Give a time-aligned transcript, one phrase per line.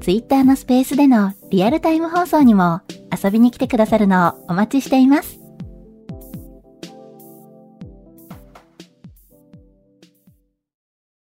[0.00, 2.80] Twitter のスペースでのリアルタイム放送にも
[3.12, 5.38] 遊びに来てくださるのをお待ちしています。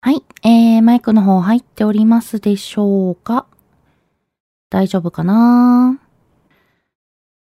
[0.01, 3.47] はい、えー、マイクの方入っておりますでしょうか？
[4.69, 5.99] 大丈夫かな？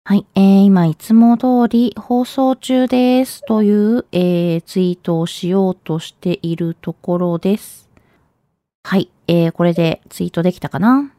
[0.05, 7.89] はい、えー、今いつも通り放送中ですという、えー、ツイートをしようとしているところです。
[8.85, 11.13] はい、えー、これでツイートできたかな？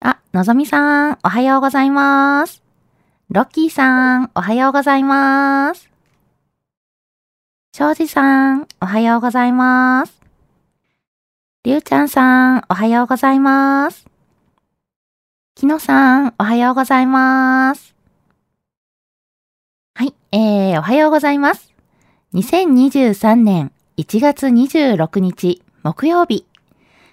[0.00, 2.62] あ、のぞみさん、おはようございます。
[3.30, 5.90] ロッキーさん、おはようございます。
[7.74, 10.20] 庄司さん、おはようございます。
[11.64, 14.06] りゅうちゃんさん、おはようございます。
[15.54, 17.94] きのさん、おはようございます。
[19.94, 21.72] はい、えー、おはようございます。
[22.34, 26.44] 2023年1月26日木曜日。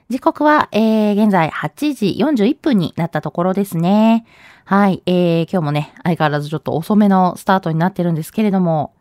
[0.09, 4.25] 時刻は、えー、現在8時41分になったところですね。
[4.65, 8.95] はい、えー、今日もね、相変わらずちょっと遅めのスタートになってるんですけれども。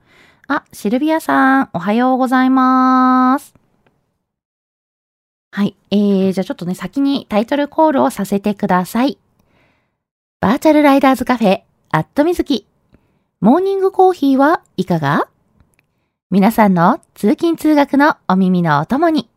[0.47, 3.55] あ、シルビアさん、おはようございます。
[5.53, 9.17] はい、えー、じゃあちょっとね、先にタイトルコールをさせてください。
[10.43, 12.67] バーチャルライダーズカフェ、アットみずき。
[13.41, 15.29] モーニングコーヒーはいかが？
[16.31, 19.29] 皆さんの通勤通学のお耳のお供に、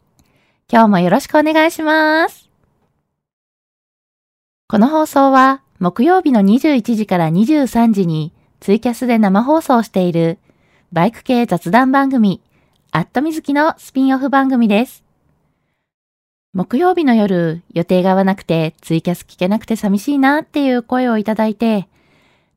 [0.67, 2.49] 今日もよろしくお願いします。
[4.67, 10.39] この放送は木曜日の21時から23時にツイキャスで生放送している
[10.91, 12.41] バイク系雑談番組、
[12.91, 15.03] アットみずきのスピンオフ番組です。
[16.51, 21.87] 木曜日の夜、予定が合わなくてツイキャス聞けなくて寂しいなっていう声をいただいて、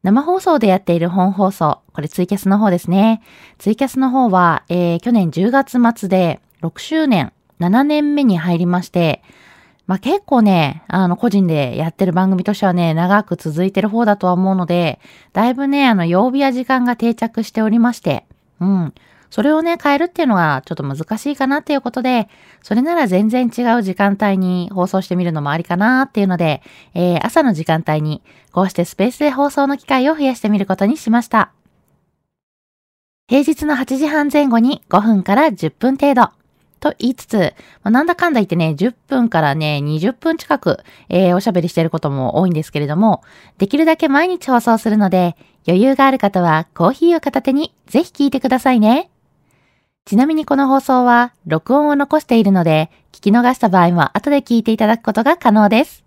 [0.03, 3.21] 生放送でやっている本放送、これツイキャスの方ですね。
[3.59, 9.23] ツイキャスの方は、えー、去年10月末で6周年、7年目に入りまして、
[9.87, 15.01] まあ、結構ね、あの、個人でやってる番組としてはね、長く続いてる方だとは思うので、
[15.33, 18.27] だいぶね、あの、曜日や時間が定着しておりまして、
[18.61, 18.95] うん。
[19.31, 22.29] それをね、変えるっていうのはちょっと難しいかなっていうことで、
[22.63, 26.63] それなら全然違う時間帯に放送してみるのもありかなっていうので、
[26.95, 31.53] えー、朝の時間帯にこうしてスペースで放送の機会を増やしてみることにしました。
[33.29, 36.38] 平日の8時半前後に5分から10分程度。
[36.79, 40.79] と言いつつ、まあ、なんだかんだ言ってね、10分からね、20分近く、
[41.09, 43.23] えー、おしゃべりしてることも多いんですけれども、
[43.59, 49.11] できるだけ毎日放送するので、余裕がある方はコーヒーを片手にぜひ聞いてくださいね。
[50.07, 56.05] ちなみにこの放送は録音を残しているので、聞き逃した場合も後で聞いていただくことが可能です。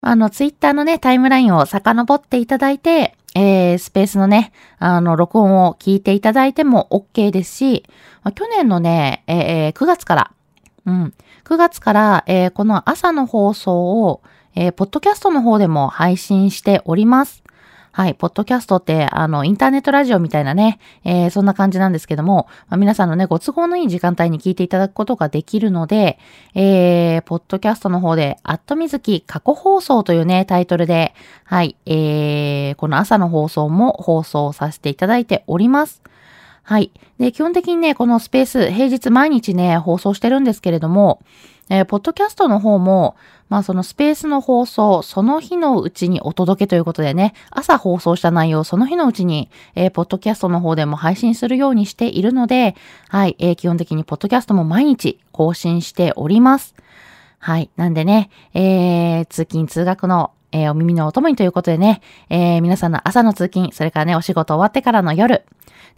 [0.00, 7.84] あの、ツイッターのね、タイムラインを遡っていただいて、えー、スペースのね、あの、録音を聞いていただいても OK ですし、
[8.22, 10.32] まあ、去年のね、えー、9月から、
[10.86, 11.14] うん、
[11.44, 14.22] 9月から、えー、この朝の放送を、
[14.54, 17.43] えー、ポッドキャストの方でも配信しております。
[17.96, 26.18] はい、ポッドキャストって、あの、インターネットラジオみたいなね、えー、そんな感じなんですけども、まあ、皆さんのね、ご都合のいい時間帯に聞いていただくことができるので、
[26.56, 31.14] えー、ポッドキャストの方で、アットみずき過去放送というね、タイトルで、
[31.44, 36.02] はい、えー、この朝の放送も放送させていただいております。
[36.64, 36.90] はい。
[37.20, 41.20] で、基本的にね、このスペース、平日毎日ね、放送してるんですけれども、
[41.70, 43.16] えー、ポッドキャストの方も、
[43.48, 52.76] まあそのスペースの放送、その日のうちにお届けということでね、朝放送した内容、その日のうちに、えー、ポッドキャストの方でも配信するようにしているので、
[53.08, 56.74] はい、えー、基本的にポッドキャストも毎日更新しております。
[57.38, 57.70] はい。
[57.76, 62.00] なんでね、えー、通勤通学のえー、お耳のお供にということでね、
[62.30, 65.44] えー、皆さんの朝の通勤、それからね、お仕事終わってからの夜、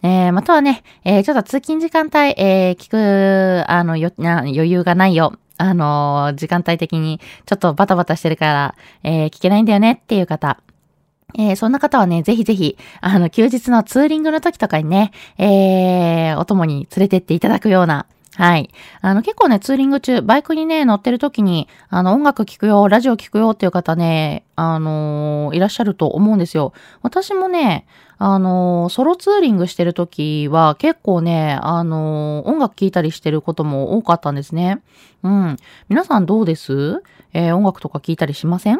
[0.01, 5.33] えー、またはね、えー、ちょっと通勤時間帯、えー、聞く、あの、余裕がないよ。
[5.57, 10.59] あのー、時間帯的にちょっとバタバタしてるから、えー、聞けないんだよねっていう方。
[11.37, 18.05] えー、そんな方はね、ぜひぜひ、あの、休日のツーリングの時とかにね、えー、お供に連れてっていただくような、
[18.37, 18.69] はい。
[19.01, 26.71] あの、結構ね、ツーリング中、バイクにね、乗ってる時に、あの、音楽聴くよ、ラジオ聴くよっていう方ね、あのー、いらっしゃると思うんですよ。
[27.01, 27.87] 私もね、
[28.19, 34.81] あのー、ソロツーリングしてる時は、結構ね、あのー、音楽聴いたりしてることも多かったんですね。
[35.23, 35.57] うん。
[35.89, 37.01] 皆さんどうです？
[37.33, 38.79] え音楽とか聴いたりしません？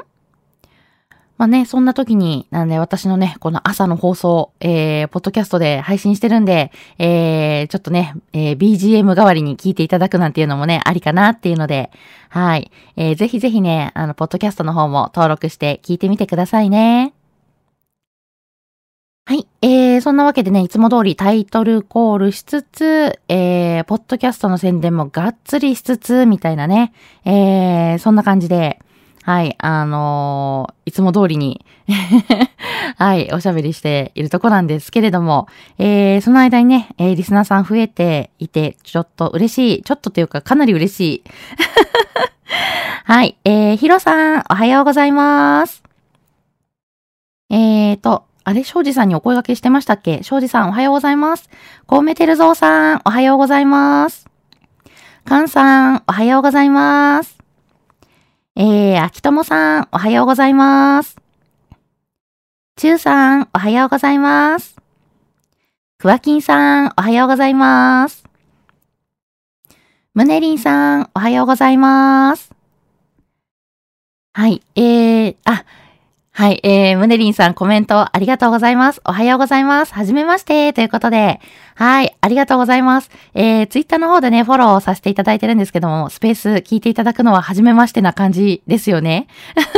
[1.38, 11.92] まあね、そんな時に、なんで私のね、この朝の放送、えー、ポッドキャストで配信してるんで、えー、ちょっとね、えー、BGM 代わりに聞いていただくなんていうのもね、ありかなっていうので、
[12.30, 12.72] はい。
[12.96, 17.14] えー、ぜひぜひね、あの、ポッドキャストの方も登録して聞いてみてくださいね。
[19.26, 19.46] はい。
[19.62, 26.94] えー、そんなわけでね、いつも通りタイトルコールしつつ、えー、ポッドキャストの宣伝もがっつりしつつ、みたいなね、
[27.26, 28.80] えー、そんな感じで、
[29.28, 31.66] はい、あのー、いつも通りに
[32.96, 39.84] はい、おしゃべりしているとこなんですけれども、えー、その間にね、えー、リスナーさん増えていて、ちょっと嬉しい。
[39.84, 41.24] ちょっとというか、かなり嬉しい。
[43.04, 45.84] はい、えー、ヒロさん、おはようございます。
[47.50, 50.24] えーと、あれ、庄司さんにお声掛けしてましたっけ？
[50.24, 51.50] 庄司さん、おはようございます。
[51.86, 54.26] コウメテルゾウさん、おはようございます。
[55.26, 57.37] カンさん、おはようございます。
[58.60, 61.16] えー、秋友さん、おはようございます。
[62.76, 64.78] 中さん、おはようございます。
[66.00, 68.24] クワキンさん、おはようございます。
[70.16, 72.52] ムネリンさん、おはようございます。
[74.34, 75.64] はい、えー、あ、
[76.38, 79.02] はい、えー、ムネリンさんコメントありがとうございます。
[79.04, 79.94] おはようございます。
[79.96, 81.42] はじめまして、ということで、
[81.74, 83.10] はい、ありがとうございます。
[83.34, 89.26] えー、ツイッターの方でね、フォローさせていただいてるんですけども、スペース聞いていただくのははじめましてな感じですよね。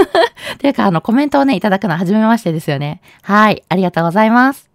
[0.59, 2.99] ていうか、あの、コメントをね、いただくのははじめましてですよね。
[3.21, 4.69] はい、ありがとうございます。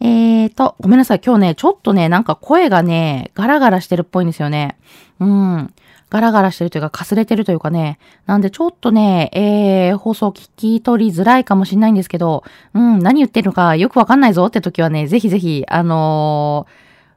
[0.00, 1.20] えーと、ごめんなさい。
[1.26, 4.76] 今日ね、ちょっとね、なんか声がね、ガラガラしてるっぽいんですよね。
[5.18, 5.74] うん。
[6.08, 7.98] ガラガラしてるというか、かすれてるというかね。
[8.26, 12.44] なんでちょっとね、えー、放送聞き取りづらいかもしれないんですけど、
[12.74, 16.66] うん、何言ってるのかよくわかんないぞって時はね、ぜひぜひ、あの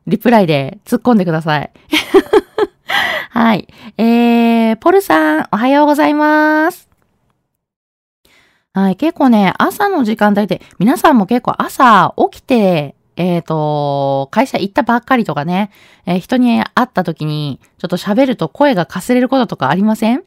[0.07, 1.71] ー、リプライで突っ込んでください。
[3.29, 3.67] はい。
[3.97, 6.89] えー、ポルさん、おはようございます。
[8.73, 8.95] はい。
[8.95, 15.71] 結構ね、朝の時間帯で、皆さんも結構朝起きて、えっ、ー、と、会社行ったばっかりとかね、
[16.05, 20.23] えー、人に会った時に、ちょっと喋ると声がかすれることとかありません？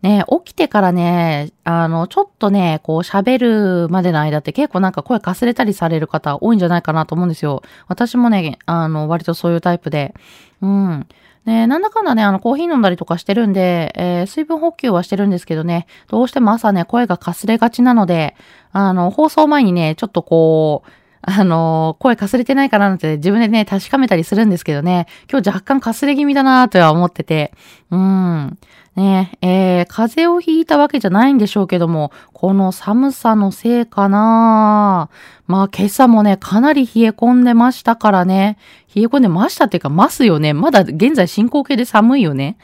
[0.00, 7.62] ね、起きてからね、あの、ちょっとね、こう喋るまでの間って結構なんか声かすれたりされる方多いんじゃないかなと思うんですよ。
[7.86, 10.14] 私もね、あの、割とそういうタイプで。
[10.62, 11.06] うん。
[11.44, 18.36] ね、なんだかんだね、あの、コーヒー飲んだりとかしてるんで、えー、水分補給はしてるんですけどね、どうしても朝ね、声がかすれがちなので、
[18.72, 20.90] あの、放送前にね、ちょっとこう、
[21.28, 27.52] あの、声かすれてないかななんて自分でね、確かめたりするんですけどね、今日若干かすれ気味だなとは思ってて、
[27.90, 28.58] うん。
[28.94, 35.10] ねえー、風邪をひいたわけじゃないんでしょうけども、この寒さのせいかな
[35.46, 38.56] まあ今朝もね、かなり冷え込んでましたからね。
[38.94, 40.54] 冷え込んでましたっていうか、ますよね。
[40.54, 42.56] まだ現在進行形で寒いよね。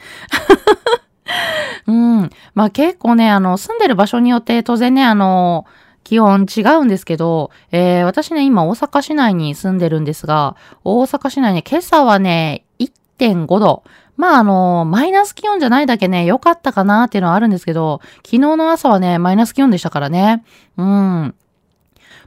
[1.85, 2.29] うん。
[2.55, 5.65] まあ結構ね、あの、住んでる場所によって当然ね、あの、
[6.03, 13.83] 気温違うんですけど、えー、私ね、今大阪市内に住んでるんですが、大阪市内ね、今朝はね、1.5度。
[14.15, 20.43] まああの、マイナス気温じゃないだけね、良かったかなっていうのはあるんですけど、昨日の朝はね、マイナス気温でしたからね。
[20.77, 21.35] うん。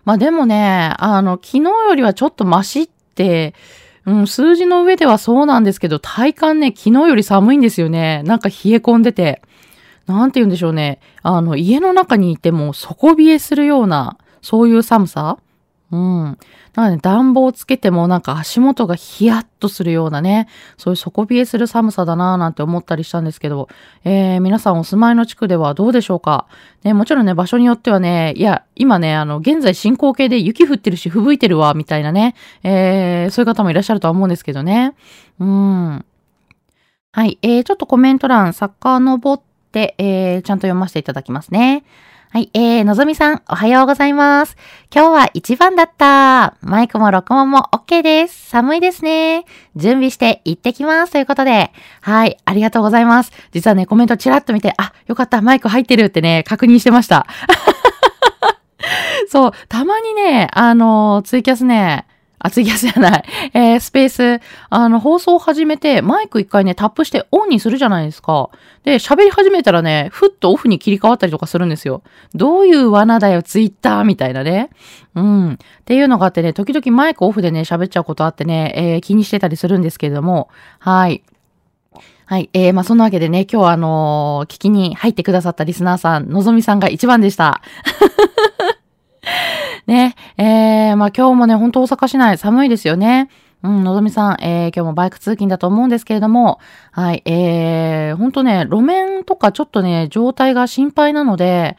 [0.05, 3.55] まあでもね、あの、昨日よりはちょっとマシって、
[4.07, 8.23] うん、数字の上ではそうなんですけど、体感ね、昨日より寒いんですよね。
[8.25, 9.43] なんか冷え込んでて。
[10.07, 11.01] なんて言うんでしょうね。
[11.23, 15.39] あの、家の中にいても底冷えするような、そういう寒さ？
[15.93, 16.23] うん。
[16.23, 16.37] なん
[16.75, 23.69] かね、暖房つけてもなんか足元がヒヤッとするようなね、そういう底冷えする寒さだなぁなんて思ったりしたんですけど、
[24.05, 26.47] えー、皆さんお住まいの地区ではどうでしょうか？
[26.83, 32.35] ね、もちろんね、場所によってはね、いや、今ね、あの、現在進行形で雪降ってるし、吹雪いてるわ、みたいなね、
[32.65, 34.95] えー、そういう方もいらっしゃるとは思うんですけどね。
[35.39, 36.05] うん。
[37.13, 39.47] はい、えー、ちょっとコメント欄、遡って、
[39.79, 41.85] えー、ちゃんと読ませていただきますね。
[42.31, 44.57] はい、えー、のぞみさん、おはようございます。
[44.95, 46.57] 今日は1番だった。
[46.61, 48.49] マイクも録音も OK です。
[48.49, 49.47] 寒いですね。
[49.75, 51.13] 準備して行ってきます。
[51.13, 53.33] ということで、はい、ありがとうございます。
[53.53, 57.27] 実はね、コメントチラッと見て、あ、よかった、マイク入ってるってね、確認してました。
[59.31, 62.07] そう、たまにね、あのツイキャスね、
[62.39, 63.25] あ、ツイキャスじゃない。
[63.55, 68.51] えー、スペース、あの、放送を始めて、マイク一回ね、タップしてオンにするじゃないですか。
[68.85, 72.03] で、喋り始めたらね、ふっとオフに切り替わったりとかするんですよ。
[72.35, 74.71] どういう罠だよ、ツイッターみたいなね。
[75.15, 75.53] うん。
[75.55, 81.23] っていうのがあってね、時々マイクオフでね、喋っちゃうことあってね、えー、気にしてたりするんですけれども、はい。
[82.29, 82.51] はい。
[82.55, 87.63] えー、まあ、そんなわけでね、今日はあのー、聞きに入ってくださったリスナーさん、のぞみさんが一番でした。
[89.87, 93.31] ね、えー、まあ今日もね、本当大阪市内寒いですよね。
[93.63, 96.61] うん、のぞみさん、えー、今日もバイク通勤だと思うんですけれども、
[96.93, 101.77] はい、えー、ほんとね、路面とかちょっとね、状態が心配なので、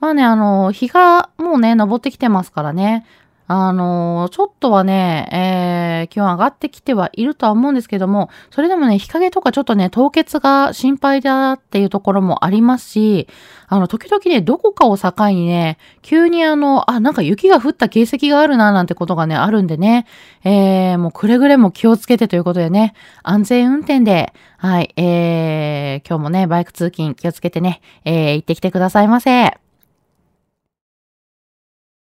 [0.00, 3.06] まあね、あの、日がもうね、昇ってきてますからね、
[3.48, 13.28] あのー、ちょっとはね、えー、気温上がってきてはいるとは思うんですけども、それでもね、日陰とかちょっとね、凍結が心配だっていうところもありますし、
[13.68, 20.06] あの、時々ね、どこかを境にね、急にあの、あ、なんか雪が降った形跡があるな、なんてことがね、あるんでね、
[20.44, 29.65] えー、もうくれぐれも気をつけてということでね、安全運転で、はい、えー、今日もね、バイク通勤気をつけてね、えー、行ってきてくださいませ。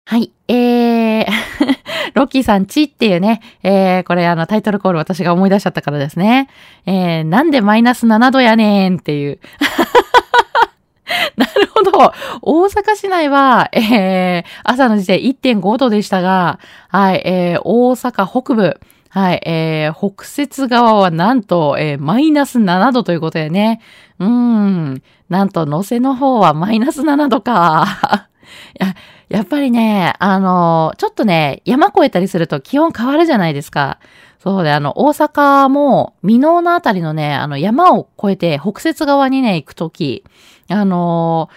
[0.09, 0.33] はい。
[0.47, 1.27] えー、
[2.15, 6.49] ロッキーさんちっていうね、えー、これあのタイトルコール私が思い出しちゃったからですね。
[6.87, 9.41] えー、なんでマイナス7度やねんっていう。
[11.37, 12.13] なるほど。
[12.41, 15.09] 大阪市内は、えー、朝の時
[15.43, 23.81] 点1.5度でしたが、はい、えー、大阪北部、はい、えー、北節側はなんと、えー、マイナス7度ということでね。
[24.21, 25.03] うーん。
[25.29, 28.29] なんと、乗せの方はマイナス7度か。
[28.79, 28.95] や、
[29.29, 33.99] やっぱりね、あの、ちょっとね、山越えたりすると気温変わるじゃないですか。
[34.39, 40.25] そうで、あの、大阪も、美濃のあたりのね、あの、山を越えて北節側にね、行くとき、
[40.69, 41.49] あの、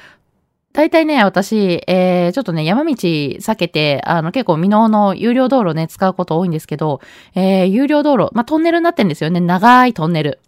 [0.74, 7.02] 大体ね、私、えー、ちょっとね、山道避けて、あの、結構、美濃の有料道路ね、使うこと多いんですけど、
[7.36, 9.40] えー、有料道路、まあ、トンネルになってんですよね。
[9.40, 10.40] 長いトンネル。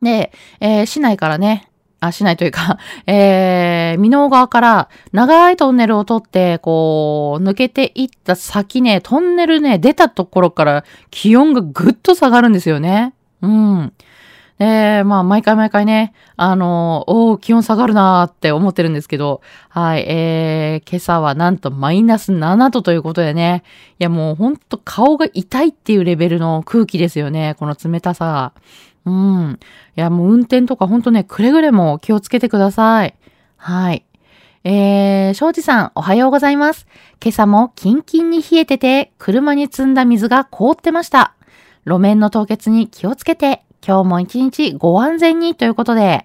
[0.00, 1.68] で、えー、市内からね、
[2.00, 13.14] あ、しないというか、 えー、美濃川から長いトンネルを通って、こう、抜けていった先ね、トンネルね、出たところから気温がぐっと下がるんですよね。
[13.42, 13.92] うん。
[14.58, 23.62] で、まあ、毎回毎回ね、あの、おー、気温下がるなーって思ってるんですけど、はい、えー、今朝はなんとマイナス7度ということでね、
[24.00, 28.52] いやもうほんと顔が痛いっていうレベルの空気ですよね、この冷たさ。
[29.08, 29.58] うん。
[29.96, 33.14] いや、もう運転とかほんとね、くれぐれも気をつけてください。
[33.56, 34.04] はい。
[34.64, 36.86] えー、庄司さん、おはようございます。
[37.22, 41.34] 今朝もキンキンに冷えてて、車に積んだ水が凍ってました。
[41.86, 46.24] 路面の凍結に気をつけて、今日も一日ご安全にということで、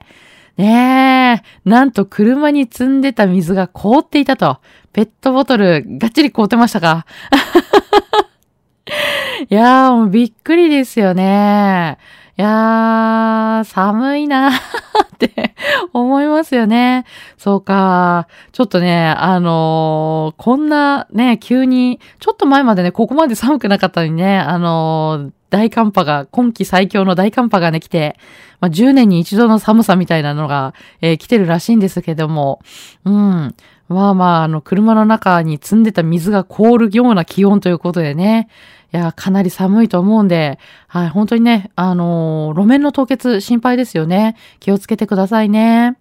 [0.58, 4.60] ねえ、なんと車に積んでた水が凍っていたと。
[4.92, 7.08] ペットボトルがっちり凍ってましたか
[9.50, 11.98] いやーもうびっくりですよね。
[12.36, 14.54] いやー、寒いなー
[15.06, 15.54] って
[15.94, 17.06] 思いますよね。
[17.38, 18.28] そうか。
[18.52, 28.18] ちょっとね、あのー、こんなね、急に、ちょっと前までね、ここまで寒くなかったのにね、あのー、大寒波が、今季最強の大寒波がね、来て、
[28.60, 32.60] まあ、10年に一度の寒さみたいなのが、えー、来てるらしいんですけども、
[33.06, 33.56] うん。
[33.88, 38.50] まあまあ、あの、車の中に積んでた水が凍るような気温ということでね、
[38.92, 40.58] いや、かなり寒いと思うんで、
[40.88, 44.36] はい、本当にね、あのー、路面の凍結心配ですよね。
[44.60, 45.98] 気をつけてくださいね。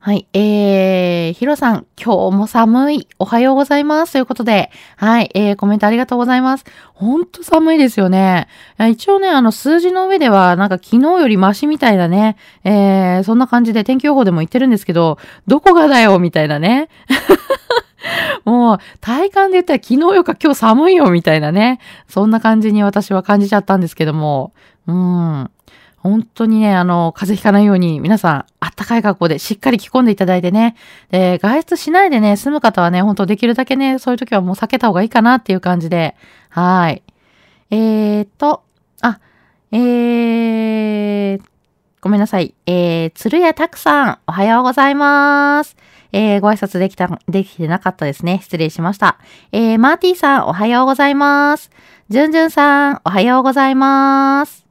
[0.00, 0.28] はい。
[0.32, 3.08] えー、ヒロさん、今日も寒い。
[3.18, 4.12] おはようございます。
[4.12, 5.30] ということで、はい。
[5.34, 6.64] えー、コメントありがとうございます。
[6.94, 8.46] ほんと寒いですよね。
[8.78, 16.88] 一応ね、あの、数字の上では、なんか昨日よりマシみたいなね、えー、そんな感じで天気予報でも言ってるんですけど、どこがだよ、みたいなね。
[18.46, 21.80] もう、体感で言ったら昨日よか今日寒いよみたいなね。
[22.08, 24.52] そんな感じに私は感じちゃったんですけども。
[24.86, 25.50] うん。
[26.00, 30.76] 本当にね、あの、風邪ひかないように皆さん、あったかい格好でしっかり着込んでいただいてね。
[31.10, 36.14] で、外出しないでね、住む方はね、本当できるだけね、そういう時はもう避けた方がいいかなっていう感じで。
[36.50, 37.02] はい。
[37.70, 38.62] えーと、
[39.02, 39.18] あ、
[39.72, 41.40] えー、
[42.00, 42.54] ごめんなさい。
[42.66, 45.76] えー、鶴屋拓さん、おはようございます。
[46.12, 48.40] えー、ご挨拶できた、できてなかったですね。
[48.42, 49.18] 失礼しました。
[49.52, 51.70] えー、マーティーさん、おはようございます。
[52.08, 54.67] ジュンジュンさん、おはようございます。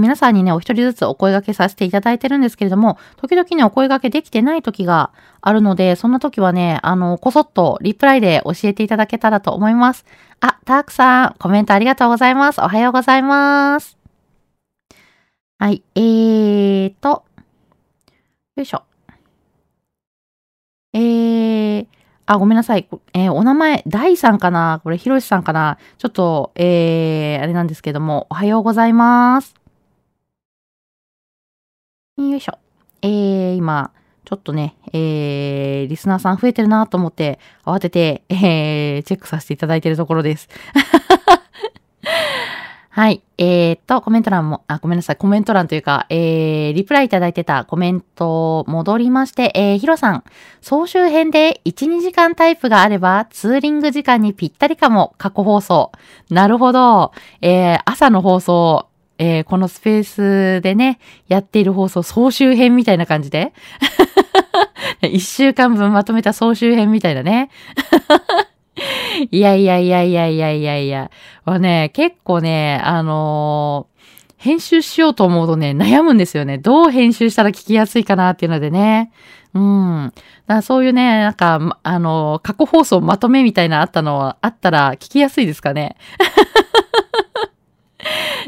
[0.00, 10.04] 皆さんにね、お一人ずつお声掛けさせていただいてるんですけれども、時々ね、お声掛けできてない時があるので、そんな時はね、あの、こそっとリプライで教えていただけたらと思います。
[10.40, 12.60] あ、たくさん、コメントありがとうございます。
[12.60, 13.98] おはようございます。
[15.58, 17.24] はい、えーと、
[18.56, 18.82] よいしょ。
[20.94, 21.86] えー、
[22.24, 22.88] あ、ごめんなさい。
[23.12, 24.80] えー、お名前、大さんかな？
[24.82, 25.76] これ、ひろしさんかな？
[25.98, 29.59] ちょっと、えー、あれなんですけども、おはようございます。
[32.28, 32.58] よいしょ。
[33.02, 33.92] えー、今、
[34.24, 40.48] ちょっとね、えー、リスナーさん増えてるなと思って、慌てて、えー、チェックさせていただいてるところです。
[42.92, 43.22] はい。
[43.38, 45.16] えー、っと、コメント欄も、あ、ごめんなさい。
[45.16, 50.24] コメント欄というか、えー、リプライいただいてたコメント戻りまして、えー、ヒロさん、
[50.60, 55.92] 総集編で1、2時間タイプがあれば、ツーリング時間にぴったりかも、過去放送。
[56.30, 57.12] なるほど。
[57.40, 58.89] えー、朝の放送、
[59.22, 60.98] えー、このスペースでね、
[61.28, 63.52] やっている放送、総集編みたいな感じで。
[65.02, 67.50] 1週間分まとめた総集編みたいなね。
[69.30, 71.10] いやいやいやいやいやいやいや。
[71.44, 76.56] はね、結構ね、あのー、編集しようと思うとね、悩むんですよね。
[76.56, 79.12] どう編集したら聞きやすいかなっていうのでね。
[79.52, 80.14] うん。
[80.46, 85.96] だそういうね、なんか、あの、過去放送まとめみたいなあったの、あったら聞きやすいですかね。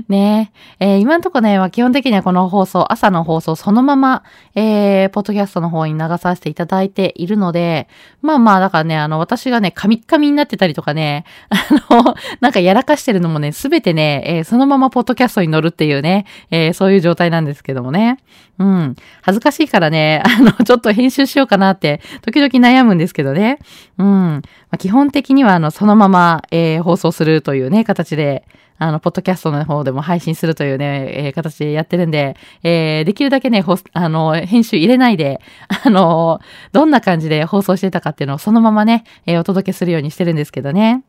[0.08, 7.88] ねえー、今のとこね、まあ、基本的にはこの放送、朝の放送そのまま、えー、ポッドキャストの方に流させていただいているので、
[8.20, 18.18] まあまあ、だからね、あの、私がね、カミッカミになってたりとかね、 あの、なんかやらかしてるのもね、すべてね、えー、そのままポッドキャストに乗るっていうね、えー、そういう状態なんですけどもね。
[18.58, 18.96] うん。
[19.22, 23.58] 恥ずかしいからね、 あの、ちょっと編集しようかなって、時々悩むんですけどね。
[23.98, 24.06] うん。
[24.06, 24.42] ま
[24.72, 28.44] あ、基本的には、あの、そのまま、えー、放送するというね、形で、
[28.82, 35.40] あの、ポッドキャストの方でも配信するというね、えー、形でやってるんで、えー、できるだけね、あの、編集入れないで、
[35.84, 36.40] あの、
[36.72, 41.04] どんな感じで放送してたかっていうのをそのままね、えー、お届けするようにしてるんですけどね。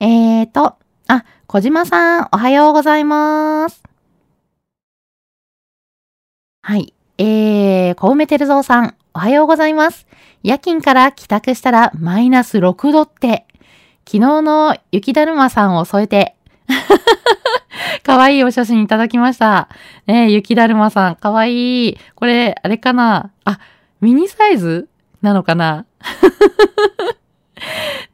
[0.00, 0.76] えーと、
[1.08, 3.82] あ、小島さん、おはようございます。
[6.62, 6.92] はい。
[7.18, 10.06] えー、小梅照蔵さん、おはようございます。
[10.42, 13.46] 夜勤から帰宅したらマイナス6度って、
[14.04, 16.34] 昨日の雪だるまさんを添えて、
[18.02, 19.68] かわいいお写真いただきました。
[20.06, 21.98] ね雪だるまさん、かわいい。
[22.14, 23.30] これ、あれかな？
[23.44, 23.58] あ、
[24.00, 24.88] ミニサイズ
[25.22, 25.86] なのかな？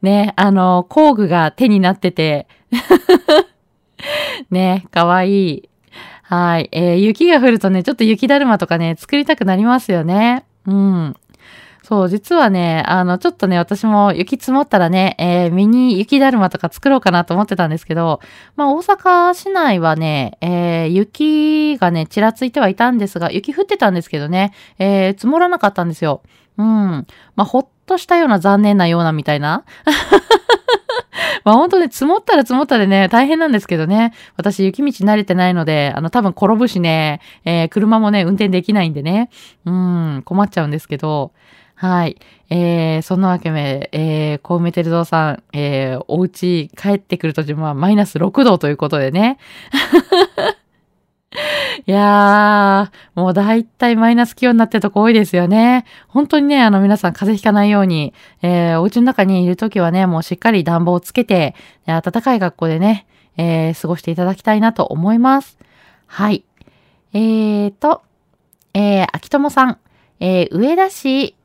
[0.01, 2.47] ねあの、工具が手になってて
[4.51, 5.69] ねかわいい。
[6.23, 6.69] はい。
[6.71, 10.45] えー、雪が降るとね、ちょっと雪だるまとかね、作りたくなりますよね。
[10.67, 11.15] うん。
[11.89, 18.19] そう、実はね、あの、ちょっとね、私も雪積もったらね、えー、ミニ雪だるまとか作ろうかなと思ってたんですけど、
[18.55, 26.21] まあ、大阪市内はね、えー、雪がね、ちらついてはいたんですが、雪降ってたんですけどね、えー、積もらなかったんですよ。
[26.59, 26.65] うん。
[26.65, 29.63] まあ、ほっとしたような残念なようなみたいな。
[31.43, 34.13] まあ本当ね、積もったら積もったでね、大変なんですけどね。
[34.37, 39.31] 私雪道慣れてないので、あの多分転ぶしね、えー、車もね、運転できないんでね。
[39.65, 41.31] うん、困っちゃうんですけど。
[41.79, 42.17] はい。
[42.49, 49.37] えー、そんなわけで、えー、コウメテルゾウさん、えー、お家帰ってくる途中、まあ、マイナス6度ということでね。
[51.87, 55.85] いやー、もう大体マイナス気温になってるとこ多いですよね。
[56.09, 65.57] 本当にね、あの皆さん風邪ひかないように、えー、お家の中にいるときはね、もうしっかり暖房をつけて、暖かい学校でね、えー、過ごしていただきたいなと思います。
[66.07, 66.43] はい。
[67.13, 68.01] えーと、
[68.73, 69.77] えー、秋友さん、
[70.19, 71.35] えー、上田市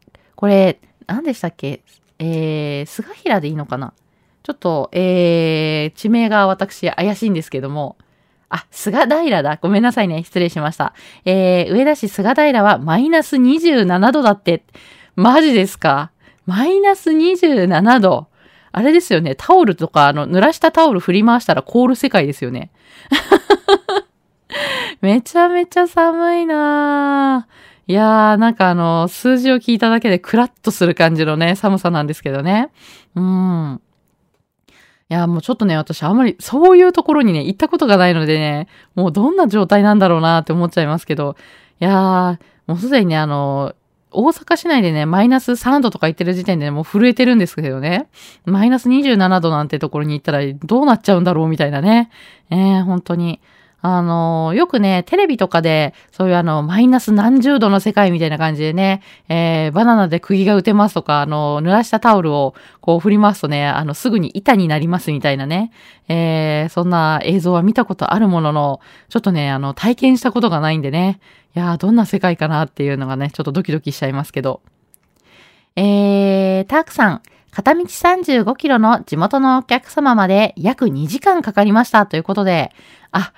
[0.44, 1.80] これ、何でしたっけ？
[2.18, 3.94] えー、菅平でいいのかな？
[4.42, 7.96] ちょっと、えー、地名が私怪しいんですけども、
[8.50, 9.59] あ、菅平だ。
[9.62, 10.22] ごめんなさいね。
[10.22, 10.92] 失礼しました。
[11.24, 14.64] えー、上田市菅平はマイナス27度だって。
[15.16, 16.11] マジですか？
[16.44, 18.26] マイナス27度。
[18.70, 19.37] あれですよね。
[19.37, 22.70] タオルとか、あの、濡らしたタオル振り回したら凍る世界ですよね。
[25.00, 27.63] めちゃめちゃ寒いなぁ。
[27.87, 32.70] いやー、なんかあの、数字を聞いただけでクラッとする感じのね、寒さなんですけどね。
[33.14, 33.81] うん。
[35.11, 41.37] いや、もうちょっとね、私あんまりそういうところにね、行ったことがないのでね、もうどんな状態なんだろうなって思っちゃいますけど、
[41.81, 43.75] いやー、もうすでにね、あの、
[44.14, 48.09] 大阪市内でね、マイナス3度とか言ってる時点で、ね、もう震えてるんですけどね。
[48.47, 52.11] マイナス27度なんてところに行ったらどうなっちゃうんだろうみたいなね。
[52.51, 53.40] えー、本当に。
[53.87, 65.70] あの、よくね、テレビとかで、そういうあの、マイナス何十度の世界みたいな感じでね、えー、バナナで釘が打てますとか、あの、濡らしたタオルをこう振りますとね、あの、すぐに板になりますみたいなね、
[66.09, 71.20] えー、そんな映像は見たことあるものの、ちょっとね、あの、体験したことがないんでね、
[71.55, 74.62] いやー、どんな世界かなっていうのがね、ちょっとドキドキしちゃいますけど。
[75.77, 82.73] えー、タークさん、片道35キロの地元のお客様まで約2時間かかりましたということで、
[83.12, 83.35] あ、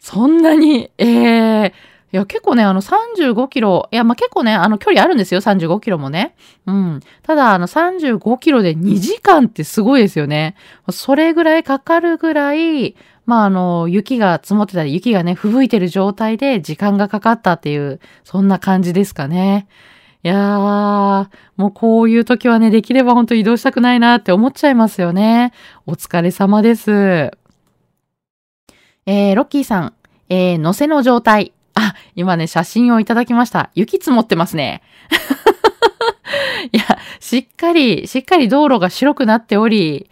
[0.00, 1.72] そんなに、えー、い
[2.12, 6.34] や、結構ね、あの、35キロ、いや、まあ、結構ね、あの、距離あるんですよ、35キロもね。
[6.66, 7.00] うん。
[7.22, 10.54] ただ、あの、35キロで2時間ってすごいですよね。
[10.90, 19.68] それぐらいかかるぐらい、まあ、あの、雪が積もってたり、雪がね、吹雪いてる状態で時間がかかったっていう、そんな感じですかね。
[20.24, 25.52] いやー、もうこういう時はね、できれば本当移動したくないなって思っちゃいますよね。
[25.86, 27.30] お疲れ様です。
[29.10, 29.94] えー、ロッキーさん、
[30.28, 31.54] えー、乗せの状態。
[31.72, 33.70] あ、今ね、写真をいただきました。
[33.74, 34.82] 雪積もってますね。
[36.72, 36.84] いや、
[37.18, 40.10] しっかり、しっかり道路が白くなっており、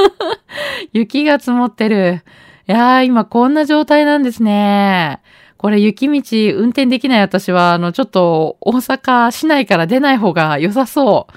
[0.94, 2.22] 雪が積もってる。
[2.66, 5.20] いやー、今こんな状態なんですね。
[5.58, 6.22] これ雪道
[6.58, 11.32] 運転できない私は、あの、ちょっと大阪市内から出ない方が良さそう。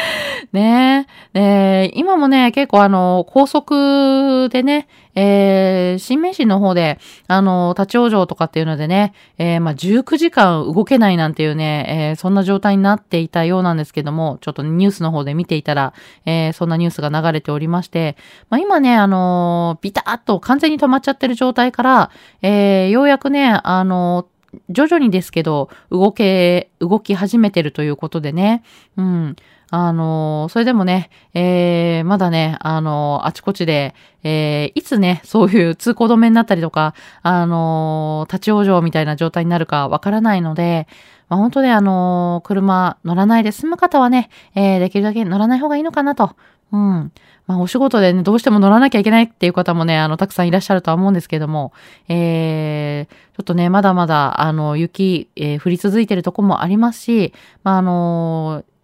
[0.52, 1.90] ねえ。
[1.94, 15.94] 今もね、結構あの、高速でね、えー、新名神の方で、あの、立ち往生とかっていうのでね、えー、まあ、19時間動けないなんていうね、えー、そんな状態になっていたようなんですけども、ちょっとニュースの方で見ていたら、
[16.26, 18.16] えー、そんなニュースが流れておりまして、
[18.50, 22.10] まあ、今ね、あのビターッと完全に止まっちゃってる状態から、
[22.42, 24.26] えー、ようやくね、あの
[24.70, 28.62] 徐々にですけど、動け、動き始めてるということでね、
[28.96, 29.36] うん。
[29.70, 40.86] あの、それでもね、えー、まだね、あの、あちこちで、えー、いつね、そういう通行止めになったりとか、あの、立ち往生みたいな状態になるかわからないので、
[41.28, 46.36] まあ、本当ね、あの、車乗らないで済む方はね、えー、できるだけ乗らない方がいいのかなと。
[46.72, 47.12] うん。
[47.46, 51.72] まあ、お仕事でね、どうしても乗らなきゃいけないっていう方もね、あの、たくさんいらっしゃるとは思うんですけども、
[52.08, 57.32] えー、ちょっとね、まだまだ、あの、雪、えー、降り続いてるとこもありますし、
[57.64, 58.75] まあ、あのー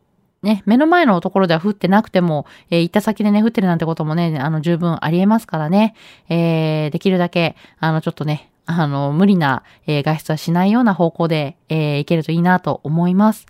[0.43, 5.95] ね、目の前のところでは降ってなくても、えー、行った先でね、降ってるなんてこともね、あの、十分ありえますからね、
[6.29, 13.47] えー、できるだけ、あの、ちょっとね、あの、無理な、えー、外出はしないような方向で、えー、行けるといいなと思います。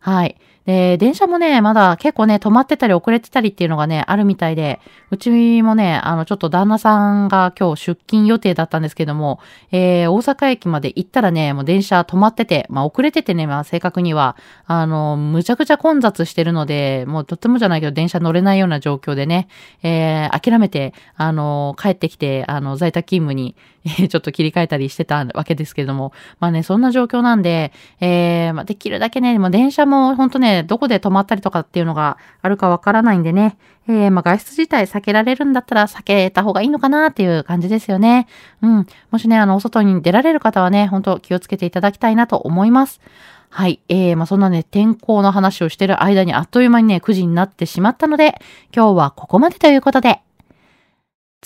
[0.00, 0.36] はい。
[0.66, 9.38] で、電車もね、まだ結構ね、止まってたり遅れてたりっていうのがね、あるみたいで、うちもね、あの、ちょっと旦那さんが今日出勤予定だったんですけども、
[9.70, 19.46] えー、大阪駅まで行ったらね、もう電車止まってて、まあ遅れててね、まあ正確には、あの、むちゃくちゃ混雑してるので、もうとってもじゃないけど電車乗れないような状況でね、
[19.84, 23.54] えー、諦めて、あの、帰ってきて、あの、在宅勤務に、
[23.86, 33.56] え ちょっと切り替えたりしてたわけですけれども、まあね、そんな状況なんで、えー、まあ、できるだけね、もう電車も本当ね、どこで止まったりとかっていうのがあるかわからないんでね、
[33.88, 38.26] えー、まあ、外出自体避けられるんだったら避けた方がいいのかなっていう感じですよね。
[38.60, 38.86] うん。
[39.10, 43.00] もしね、あの、お外に出られる方はね、本当気をつけていただきたいなと思います。
[43.48, 43.80] はい。
[43.88, 48.40] えー、まあ、そんなね、天候の話をしてる間にあっという間にね、9時になってしまったので、
[48.74, 50.20] 今日はここまでということで、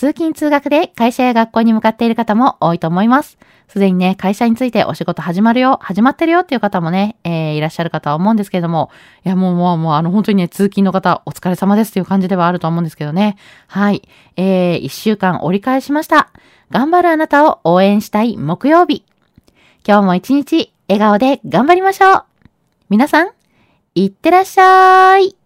[0.01, 3.37] 通勤通学で会社や学校に向かっている方も多いと思います。
[3.69, 8.91] すでにね、会社についてお仕事始まるよ、始まってるよっていう方もね、えー、いらっしゃるかとは思うんですけれども、
[9.27, 13.37] いや、もうもう、もう、あの、本当にね、通勤の方、お疲れ様ですという感じではあると思うんですけどね。
[13.67, 14.09] はい。
[14.39, 16.31] えー、一週間折り返しました。
[16.71, 19.05] 頑張るあなたを応援したい木曜日。
[19.87, 22.25] 今日も一日、笑顔で頑張りましょう。
[22.89, 23.33] 皆さん、
[23.95, 25.40] いってらっしゃい。